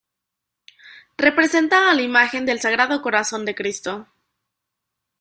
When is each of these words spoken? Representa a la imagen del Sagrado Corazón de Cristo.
Representa 1.15 1.91
a 1.91 1.93
la 1.93 2.01
imagen 2.01 2.43
del 2.47 2.59
Sagrado 2.59 3.03
Corazón 3.03 3.45
de 3.45 3.53
Cristo. 3.53 4.07